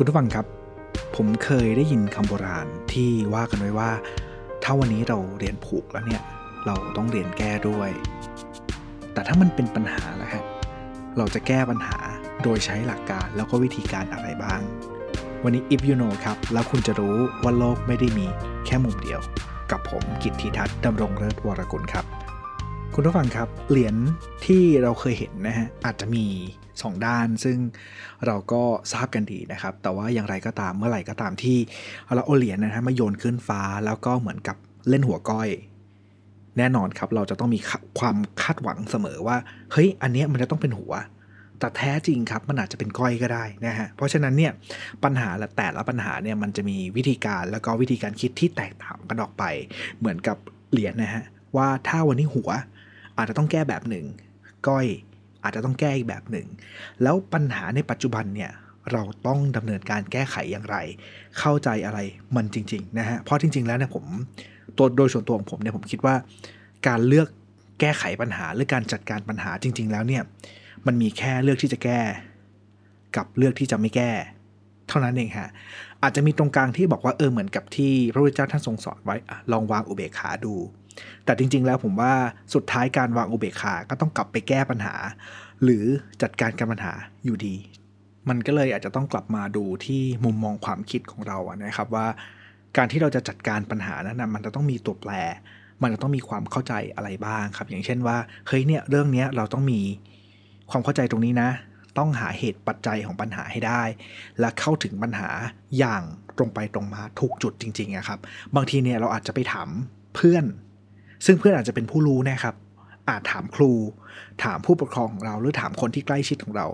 [0.00, 0.46] คุณผู้ฟังครับ
[1.16, 3.90] ผมเคยได้ยินคำโบราณที่ว่ากันไว้ว่า
[4.62, 6.22] ถ้าวันนี้เราเรียนผูกแล้วเนี่ย
[6.66, 7.90] เราต้องเรียนแก้ด้วย
[9.12, 10.44] แต่ถ้ามันเป็นปัญหาแล้วครับ
[11.18, 11.98] เราจะแก้ปัญหา
[12.42, 14.60] โดยใช้หลักการแล้วก็วิธีการอะไรบ้าง
[15.44, 18.26] วันนี้ if you know ครับ แล้วคุณจะรู้ว่าโลกไม่ได้มี
[18.66, 19.20] แค่มุมเดียว
[19.70, 22.04] กับผมกิตติทัศน์ดำรงเลิศวรกุลครับ
[23.00, 23.96] คุณผู้ฟังครับเหรียญ
[24.46, 26.24] ที่เราเคยเห็นนะฮะอาจจะมี
[26.64, 27.58] 2 ด้าน ซึ่ง
[28.26, 28.62] เราก็
[28.92, 31.58] ทราบกันดีนะครับ แต่ว่าอย่างไรก็ตามเมื่อไหร่ก็ตามที่
[32.14, 34.56] เราเอาเหรียญนะฮะมาโยนขึ้นฟ้าแล้วก็เหมือนกับ
[34.88, 35.48] เล่นหัวก้อย
[36.58, 37.60] แน่นอนครับเราจะต้องมี
[37.98, 39.36] ความคาดหวังเสมอว่า
[39.72, 40.92] เฮ้ยอันเนี้ยมันจะต้องเป็นหัว
[41.58, 44.52] แต่แท้จริงครับมันอาจจะเป็นก้อยก็ได้นะฮะเพราะฉะนั้นเนี่ย
[45.04, 49.44] ปัญหาละแต่ละปัญหาเนี่ยมันจะมีวิธีการแล้วก็วิธีการคิดที่แตกต่างกันออกไป
[49.98, 50.36] เหมือนกับ
[50.70, 51.24] เหรียญนะฮะ
[51.56, 52.50] ว่าถ้าวันนี้หัว
[53.18, 54.04] อาจจะต้องแก้แบบหนึ่ง
[54.68, 54.86] ก้อย
[55.42, 56.46] อาจจะต้องแก้อีกแบบหนึ่ง
[57.02, 58.50] แล้วปัญหาในปัจจุบันเนี่ย
[58.92, 60.76] เราต้องดำเนินการแก้ไขอย่างไร
[61.38, 61.98] เข้าใจอะไร
[62.36, 64.04] มันจริงๆนะฮะ เพราะจริง ๆ แล้วเนี่ยผม
[64.78, 66.14] ตัวโดยส่วนตัวของผมเนี่ยผมคิดว่า
[66.86, 67.28] การเลือก
[67.80, 70.22] แก้ไขปัญหาหรือการจัดการปัญหาจริง ๆ แล้วเนี่ย
[70.86, 72.00] มันมีแค่เลือกที่จะแก้
[73.16, 74.10] กับเลือกที่จะไม่แก้
[74.88, 75.50] เท่านั้นเองฮะ
[76.02, 79.16] อาจจะมีตรงกลางที่บอกว่าเออเหมือนกับที่พระพุทธเจ้าท่านทรงสอนไว้
[79.52, 80.54] ลองวางอุเบกขาดู
[81.24, 82.12] แต่จริง ๆ แล้วผมว่า
[82.54, 84.94] สุดท้ายการวางอุเบกขา ก็ต้องกลับไปแก้ปัญหา
[85.62, 85.84] หรือ
[86.22, 86.92] จัดการกับปัญหา
[87.24, 87.54] อยู่ดี
[88.28, 92.06] มันก็เลยอาจจะต้องกลับมาดูที่มุมมองความคิดของเราอะนะครับว่า
[92.76, 95.12] การที่เราจะจัดการปัญหานั้นนะมันจะต้องมีตัวแปร
[95.82, 99.80] มันจะต้องมีความเข้าใจอะไรบ้างครับ อย่างเช่นว่าเฮ้ยเนี่ยเรื่องนี้เราต้องมี
[100.70, 101.50] ความเข้าใจตรงนี้นะ
[101.98, 103.82] ต้องหาเหตุปัจจัยของปัญหาให้ได้
[104.40, 105.28] และเข้าถึงปัญหา
[105.78, 106.02] อย่าง
[106.36, 108.18] ตรงไปตรงมาถูกจุดจริงๆนะครับ
[108.54, 109.68] บางทีเนี่ยเราอาจจะไปถาม
[110.14, 110.44] เพื่อน
[111.26, 112.54] ซึ่งเพื่อนอาจจะเป็นผู้รู้นะครับ
[113.08, 113.72] อาจถามครู
[114.44, 116.66] ถามผู้ปกครองของเรา หรือถามคนที่ใกล้ชิดของเรา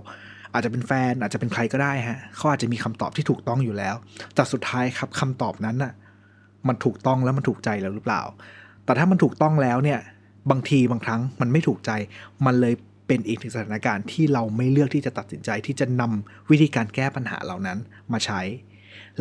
[0.52, 3.94] อาจจะเป็นแฟนอาจจะเป็นใครก็ได้ฮะเขาอาจจะมีคำตอบที่ถูกต้องอยู่แล้ว
[4.34, 5.92] แต่สุดท้ายครับคำตอบนั้นน่ะ
[6.68, 8.22] มันถูกต้องแล้วมันถูกใจเราหรือเปล่า
[8.84, 10.00] แต่ถ้ามันถูกต้องแล้วเนี่ย
[10.50, 11.90] บางทีบางครั้งมันไม่ถูกใจ
[12.46, 12.74] มันเลย
[13.06, 17.78] เป็นอีกหนึ่งสถานการณ์ที่เราไม่เลือกที่จะตัดสินใจที่จะนำวิธีการแก้ปัญหาเหล่านั้น
[18.12, 18.40] มาใช้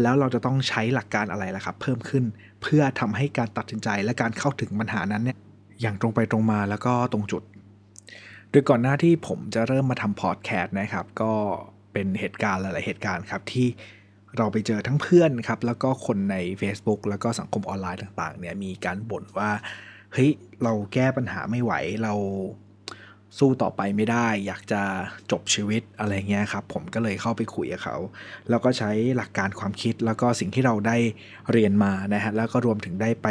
[0.01, 2.23] แล้วเราจะต้องใช้หลักการอะไรล่ะครับ เพิ่มขึ้น
[2.63, 5.37] เพื่อทำให้การตัดสินใจและการเข้าถึงปัญหานั้นเนี่ย
[5.81, 7.43] อย่างตรงไปตรงมาแล้วก็ตรงจุด
[8.49, 11.33] โดยก่อนหน้าที่ผมจะเริ่มมาทำพอดแคสต์นะครับ ก็
[11.93, 13.67] เป็นเหตุการณ์หลาย ๆ เหตุการณ์ครับที่
[14.37, 19.49] เราไปเจอทั้งเพื่อนครับ แล้วก็คนใน Facebook แล้วก็สังคมออนไลน์ต่าง ๆ เนี่ยมีการบ่นว่า
[20.13, 20.31] เฮ้ย
[20.63, 22.13] เราแก้ปัญหาไม่ไหวเรา
[23.39, 24.81] สู้ต่อไปไม่ได้ อยากจะ
[25.31, 27.97] จบชีวิตอะไรเงี้ยครับผมก็เลยเข้าไปคุยกับเขา
[28.49, 30.97] แล้วก็ใช้หลักการความคิดแล้วก็สิ่งที่เราได้
[31.51, 33.27] เรียนมานะฮะแล้วก็รวมถึงได้ไป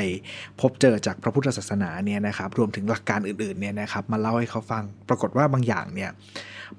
[0.60, 6.10] พบเจอจากพระพุทธศาสนาเนี่ยนะครับรวมถึงหลักการอื่นๆเนี่ยนะครับมาเล่าให้เขาฟัง ปรากฏว่าบางอย่างเนี่ย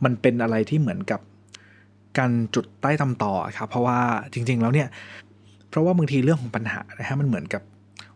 [0.03, 1.22] มันเป็นอะไรที่เหมือนกับ
[2.17, 4.00] การจุดใต้ตำต่อครับเพราะว่า
[4.34, 4.88] จริง ๆ แล้วเนี่ย
[5.69, 7.61] เพราะว่าบางทีเรื่องของปัญหานะฮะมันเหมือนกับ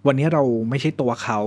[0.07, 1.39] วันนี้เราไม่ใช่ตัวเขา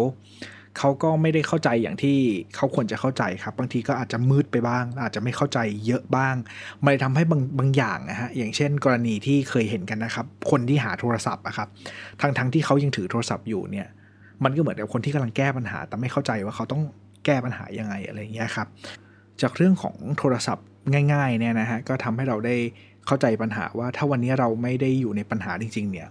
[0.79, 2.17] เขาก็ไม่ได้เข้าใจอย่างที่
[2.57, 6.35] เขาควรจะเข้าใจครับ บางทีก็อาจจะมืดไปบ้าง อาจจะไม่เข้าใจเยอะบ้าง
[6.85, 11.69] มันทำให้บางบางอย่างนะฮะอย่างเช่น กรณีที่เคยเห็นกันนะครับ คนที่หาโทรศัพท์อะครับ
[12.21, 13.87] ทั้งทั้งที่เขายังถือโทรศัพท์อยู่เนี่ย
[14.45, 16.83] มันก็เหมือนกับคนที่กำลังแก้ปัญหา แต่ไม่เข้าใจว่าเขาต้อง
[17.25, 18.69] แก้ปัญหายังไงอะไรเงี้ยครับ
[19.43, 20.67] จากเรื่องของโทรศัพท์
[21.13, 22.57] ง่ายๆเนี่ยนะฮะก็ทำให้เราได้
[23.07, 26.09] เข้าใจปัญหาว่าถ้าวันนี้เราไม่ได้อยู่ในปัญหาจริงๆเนี่ย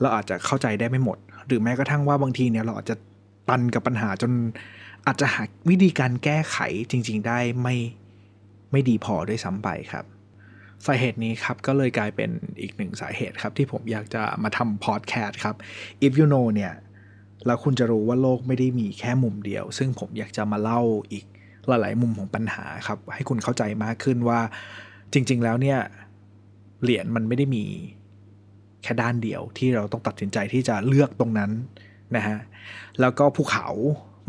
[0.00, 2.96] เราอาจจะเข้าใจได้ไม่หมด หรือแม้กระทั่งว่าบางทีเนี่ยเราอาจจะ
[3.48, 4.32] ตันกับปัญหาจน
[5.06, 6.58] อาจจะหาวิธีการแก้ไข
[6.90, 7.76] จริง ๆ ได้ไม่
[8.70, 10.04] ไม่ดีพอด้วยซ้ำไปครับ
[10.86, 15.56] สาเหตุนี้ครับก็เลยกลายเป็นอีกหนึ่งสาเหตุครับ ที่ผมอยากจะมาทำพอดแคสต์ครับ
[16.06, 16.72] if you know เนี่ย
[17.46, 20.80] แล้วคุณจะรู้ว่าโลกไม่ได้มีแค่มุมเดียว ซึ่งผมอยากจะมาเล่า
[21.12, 21.24] อีก
[21.68, 24.40] หลายๆมุมของปัญหาครับ ให้คุณเข้าใจมากขึ้นว่า
[25.12, 25.78] จริง ๆ แล้วเนี่ย
[26.82, 27.64] เหรียญมันไม่ได้มี
[28.82, 31.50] แค่ด้านเดียวที่เราต้องตัดสินใจที่จะเลือกตรงนั้น
[32.16, 32.38] นะฮะ
[33.00, 33.66] แล้วก็ภูเขา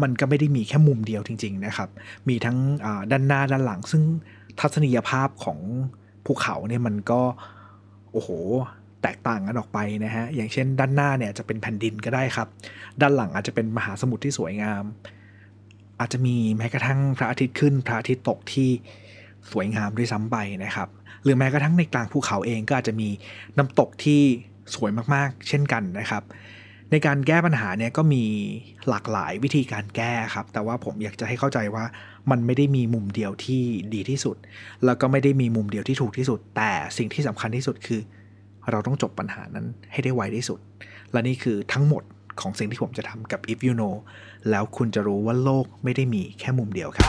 [0.01, 1.89] มันก็ไม่ได้มีแค่มุมเดียวจริง ๆนะครับ
[2.29, 2.57] มีทั้ง
[3.11, 4.03] ด้านหน้าด้านหลัง ซึ่ง
[4.59, 5.59] ทัศนียภาพของ
[6.25, 7.21] ภูเขาเนี่ยมันก็
[8.11, 8.29] โอ้โห
[9.03, 12.47] แตกต่างกันออกไปนะฮะ อย่างเช่น ด้านหน้าเนี่ยจะเป็นแผ่นดินก็ได้ครับ
[13.01, 14.83] ด้านหลังอาจจะเป็นมหาสมุทรที่สวยงาม
[15.99, 18.69] อาจจะมีแม้กระทั่งพระอาทิตย์ขึ้น พระอาทิตย์ตกที่
[19.51, 20.89] สวยงามด้วยซ้ำไปนะครับ
[21.23, 23.09] หรือแม้กระทั่งในกลางภูเขาเองก็อาจจะมี
[23.57, 24.21] น้ำตกที่
[24.75, 26.23] สวยมากๆ เช่นกันนะครับ
[26.91, 28.23] ในการแก้ปัญหาเนี่ยก็มี
[28.89, 31.85] หลากหลายวิธีการแก้ครับ แต่ว่าผมอยากจะให้เข้าใจว่า
[32.31, 33.63] มันไม่ได้มีมุมเดียวที่
[33.93, 34.37] ดีที่สุด
[34.85, 38.01] แล้วก็ไม่ได้มีมุมเดียวที่ถูกที่สุด แต่สิ่งที่สำคัญที่สุดคือ
[38.69, 40.59] เราต้องจบปัญหานั้นให้ได้ไวที่สุด
[41.11, 42.03] และนี่คือทั้งหมด
[42.41, 43.95] ของสิ่งที่ผมจะทำกับ If You Know
[44.49, 47.07] แล้วคุณจะรู้ว่าโลกไม่ได้มีแค่มุมเดียวครับ